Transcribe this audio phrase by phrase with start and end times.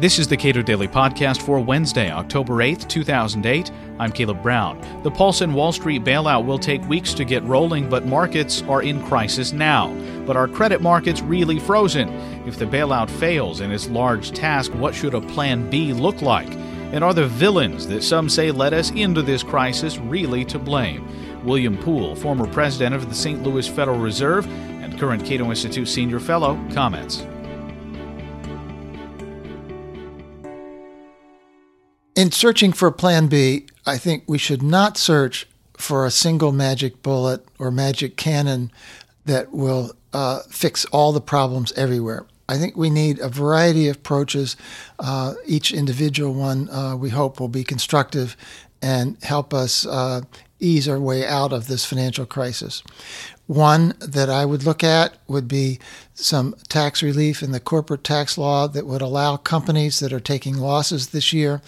[0.00, 3.70] This is the Cato Daily Podcast for Wednesday, October 8th, 2008.
[3.98, 4.80] I'm Caleb Brown.
[5.02, 8.80] The Pulse Paulson Wall Street bailout will take weeks to get rolling, but markets are
[8.80, 9.92] in crisis now.
[10.26, 12.08] But are credit markets really frozen?
[12.46, 16.48] If the bailout fails in its large task, what should a plan B look like?
[16.92, 21.44] And are the villains that some say led us into this crisis really to blame?
[21.44, 23.42] William Poole, former president of the St.
[23.42, 24.46] Louis Federal Reserve
[24.82, 27.26] and current Cato Institute senior fellow, comments.
[32.20, 35.48] In searching for Plan B, I think we should not search
[35.78, 38.70] for a single magic bullet or magic cannon
[39.24, 42.26] that will uh, fix all the problems everywhere.
[42.46, 44.54] I think we need a variety of approaches.
[44.98, 48.36] Uh, each individual one, uh, we hope, will be constructive
[48.82, 50.20] and help us uh,
[50.58, 52.82] ease our way out of this financial crisis.
[53.46, 55.80] One that I would look at would be
[56.14, 60.56] some tax relief in the corporate tax law that would allow companies that are taking
[60.56, 61.60] losses this year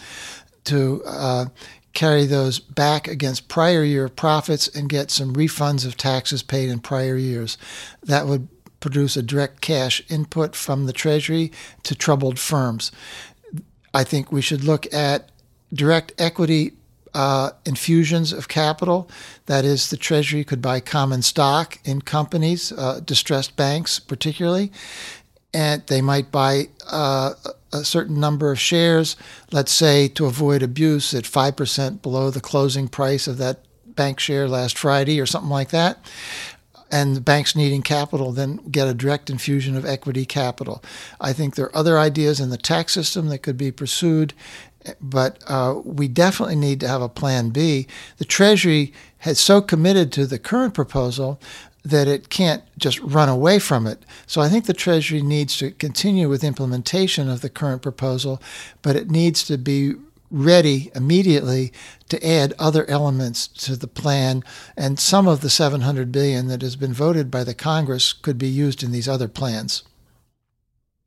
[0.65, 1.47] to uh,
[1.93, 6.81] carry those back against prior year profits and get some refunds of taxes paid in
[6.81, 7.59] prior years.
[8.03, 8.49] That would
[8.81, 11.53] produce a direct cash input from the Treasury
[11.85, 12.91] to troubled firms.
[13.95, 15.31] I think we should look at
[15.73, 16.73] direct equity
[17.15, 19.09] uh, infusions of capital.
[19.47, 24.73] That is, the Treasury could buy common stock in companies, uh, distressed banks particularly,
[25.55, 27.35] and they might buy uh,
[27.73, 29.17] a certain number of shares,
[29.51, 34.49] let's say to avoid abuse at 5% below the closing price of that bank share
[34.49, 35.99] last Friday or something like that.
[36.91, 40.83] And the banks needing capital then get a direct infusion of equity capital.
[41.21, 44.35] I think there are other ideas in the tax system that could be pursued,
[45.01, 47.87] but uh, we definitely need to have a plan B.
[48.19, 51.41] The Treasury has so committed to the current proposal
[51.85, 54.05] that it can't just run away from it.
[54.27, 58.41] So I think the Treasury needs to continue with implementation of the current proposal,
[58.83, 59.95] but it needs to be
[60.31, 61.73] ready immediately
[62.09, 64.43] to add other elements to the plan
[64.77, 68.49] and some of the 700 billion that has been voted by the Congress could be
[68.49, 69.83] used in these other plans.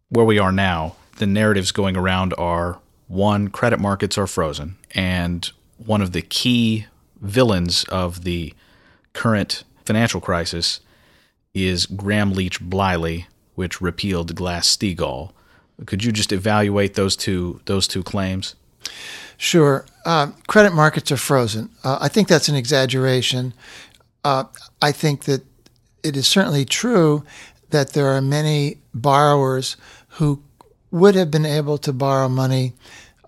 [0.09, 5.51] Where we are now, the narratives going around are one credit markets are frozen and
[5.77, 6.85] one of the key
[7.19, 8.53] villains of the
[9.13, 10.79] current financial crisis
[11.53, 13.25] is Gramm Leach Bliley,
[13.55, 15.31] which repealed Glass Steagall.
[15.85, 18.55] Could you just evaluate those two those two claims?
[19.37, 19.85] Sure.
[20.05, 21.69] Uh, credit markets are frozen.
[21.83, 23.53] Uh, I think that's an exaggeration.
[24.23, 24.45] Uh,
[24.81, 25.43] I think that
[26.03, 27.23] it is certainly true
[27.71, 29.75] that there are many borrowers
[30.09, 30.41] who
[30.91, 32.73] would have been able to borrow money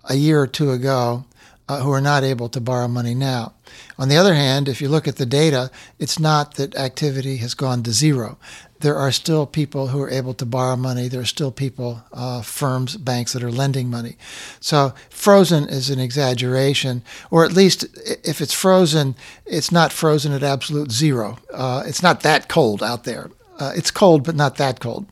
[0.08, 1.24] a year or two ago
[1.68, 3.52] uh, who are not able to borrow money now.
[3.98, 7.54] On the other hand, if you look at the data, it's not that activity has
[7.54, 8.38] gone to zero.
[8.80, 11.08] There are still people who are able to borrow money.
[11.08, 14.16] There are still people, uh, firms, banks that are lending money.
[14.60, 17.84] So frozen is an exaggeration, or at least
[18.24, 21.38] if it's frozen, it's not frozen at absolute zero.
[21.52, 23.30] Uh, it's not that cold out there.
[23.58, 25.06] Uh, it's cold, but not that cold.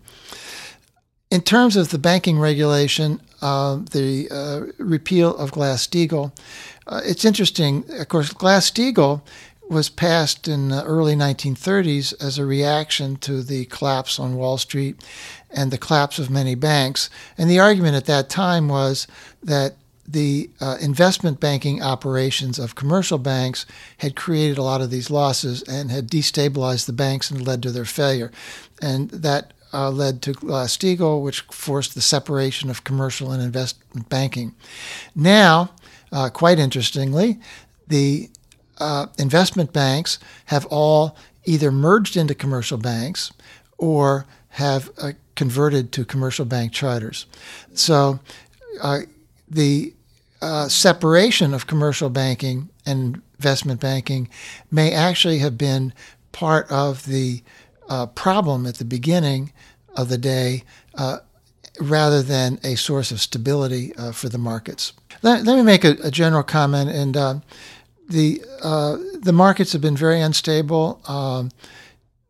[1.31, 6.33] In terms of the banking regulation, uh, the uh, repeal of Glass Steagall,
[6.87, 7.85] uh, it's interesting.
[7.91, 9.23] Of course, Glass Steagall
[9.69, 15.05] was passed in the early 1930s as a reaction to the collapse on Wall Street
[15.51, 17.11] and the collapse of many banks.
[17.37, 19.09] And the argument at that time was
[19.43, 19.75] that
[20.07, 23.67] the uh, investment banking operations of commercial banks
[23.99, 27.73] had created a lot of these losses and had destabilized the banks and led to
[27.73, 28.31] their failure.
[28.81, 34.09] And that uh, led to Glass Steagall, which forced the separation of commercial and investment
[34.09, 34.55] banking.
[35.15, 35.71] Now,
[36.11, 37.39] uh, quite interestingly,
[37.87, 38.31] the
[38.79, 43.33] uh, investment banks have all either merged into commercial banks
[43.77, 47.27] or have uh, converted to commercial bank charters.
[47.75, 48.21] So
[48.83, 49.01] uh,
[49.49, 49.93] the
[50.41, 54.29] uh, separation of commercial banking and investment banking
[54.71, 55.93] may actually have been
[56.33, 57.43] part of the
[57.89, 59.53] uh, problem at the beginning
[59.97, 60.65] of the day
[60.95, 61.19] uh,
[61.81, 64.93] rather than a source of stability uh, for the markets.
[65.23, 66.91] Let, let, me make a, a general comment.
[66.91, 67.41] And uh,
[68.09, 71.01] the uh, the markets have been very unstable.
[71.09, 71.51] Um,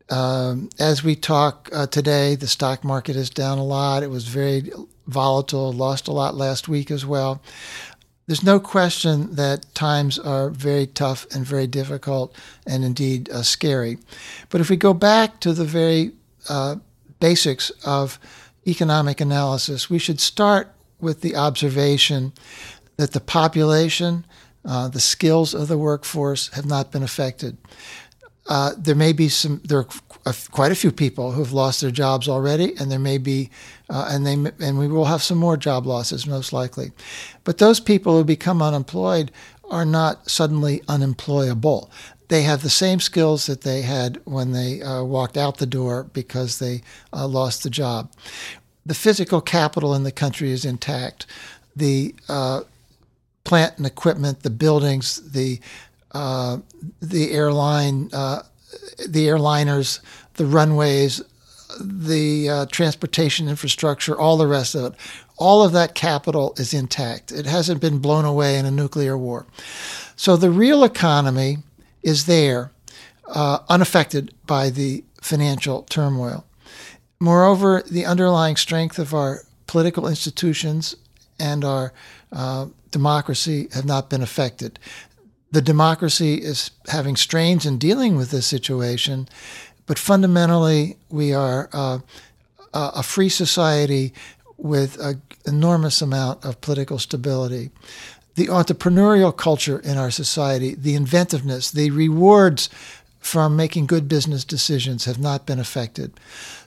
[0.08, 4.02] um, as we talk uh, today, the stock market is down a lot.
[4.02, 4.70] It was very
[5.06, 7.42] volatile, lost a lot last week as well.
[8.26, 12.34] There's no question that times are very tough and very difficult
[12.66, 13.98] and indeed uh, scary.
[14.50, 16.10] But if we go back to the very
[16.48, 16.76] uh,
[17.20, 18.18] basics of
[18.66, 22.32] economic analysis, we should start with the observation
[22.96, 24.26] that the population,
[24.64, 27.56] uh, the skills of the workforce have not been affected.
[28.48, 29.60] Uh, there may be some.
[29.64, 33.18] There are quite a few people who have lost their jobs already, and there may
[33.18, 33.50] be,
[33.90, 34.34] uh, and they
[34.64, 36.92] and we will have some more job losses most likely.
[37.44, 39.32] But those people who become unemployed
[39.70, 41.90] are not suddenly unemployable.
[42.28, 46.04] They have the same skills that they had when they uh, walked out the door
[46.12, 46.82] because they
[47.12, 48.12] uh, lost the job.
[48.84, 51.26] The physical capital in the country is intact.
[51.74, 52.62] The uh,
[53.44, 55.60] plant and equipment, the buildings, the
[56.12, 58.42] the airline, uh,
[59.06, 60.00] the airliners,
[60.34, 61.22] the runways,
[61.80, 64.98] the uh, transportation infrastructure, all the rest of it.
[65.38, 67.30] All of that capital is intact.
[67.30, 69.46] It hasn't been blown away in a nuclear war.
[70.16, 71.58] So the real economy
[72.02, 72.70] is there,
[73.28, 76.46] uh, unaffected by the financial turmoil.
[77.20, 80.96] Moreover, the underlying strength of our political institutions
[81.38, 81.92] and our
[82.32, 84.78] uh, democracy have not been affected
[85.56, 89.26] the democracy is having strains in dealing with this situation,
[89.86, 92.00] but fundamentally, we are uh,
[92.74, 94.12] a free society
[94.58, 97.70] with an enormous amount of political stability.
[98.34, 102.68] The entrepreneurial culture in our society, the inventiveness, the rewards
[103.18, 106.12] from making good business decisions have not been affected.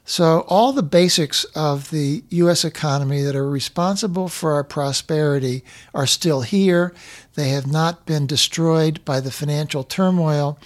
[0.10, 2.66] So, all the basics of the U.S.
[2.66, 5.64] economy that are responsible for our prosperity
[5.94, 6.96] are still here.
[7.36, 10.58] They have not been destroyed by the financial turmoil.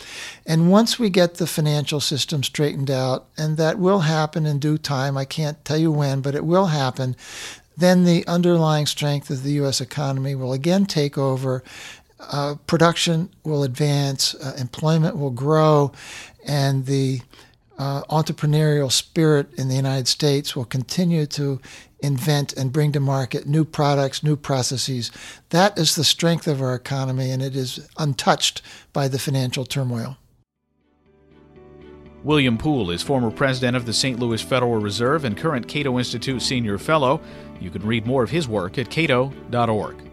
[0.46, 4.78] And once we get the financial system straightened out, and that will happen in due
[4.78, 7.18] time, I can't tell you when, but it will happen,
[7.76, 9.82] then the underlying strength of the U.S.
[9.82, 11.66] economy will again take over.
[12.18, 15.92] Uh, production will advance, uh, employment will grow,
[16.48, 17.20] and the
[17.78, 21.60] uh, entrepreneurial spirit in the United States will continue to
[22.00, 25.12] invent and bring to market new products, new processes.
[25.50, 28.62] That is the strength of our economy, and it is untouched
[28.92, 30.18] by the financial turmoil.
[32.24, 34.18] William Poole is former president of the St.
[34.20, 37.22] Louis Federal Reserve and current Cato Institute senior fellow.
[37.60, 40.13] You can read more of his work at cato.org.